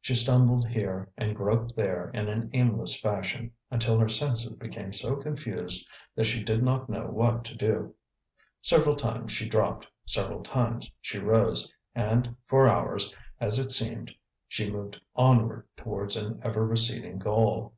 She 0.00 0.14
stumbled 0.14 0.68
here 0.68 1.10
and 1.16 1.34
groped 1.34 1.74
there 1.74 2.10
in 2.14 2.28
an 2.28 2.50
aimless 2.52 3.00
fashion, 3.00 3.50
until 3.68 3.98
her 3.98 4.08
senses 4.08 4.52
became 4.52 4.92
so 4.92 5.16
confused 5.16 5.88
that 6.14 6.26
she 6.26 6.40
did 6.44 6.62
not 6.62 6.88
know 6.88 7.06
what 7.06 7.44
to 7.46 7.56
do. 7.56 7.96
Several 8.62 8.94
times 8.94 9.32
she 9.32 9.48
dropped, 9.48 9.88
several 10.04 10.44
times 10.44 10.88
she 11.00 11.18
rose, 11.18 11.68
and 11.96 12.36
for 12.46 12.68
hours, 12.68 13.12
as 13.40 13.58
it 13.58 13.72
seemed, 13.72 14.12
she 14.46 14.70
moved 14.70 15.00
onward 15.16 15.66
towards 15.76 16.14
an 16.14 16.38
ever 16.44 16.64
receding 16.64 17.18
goal. 17.18 17.74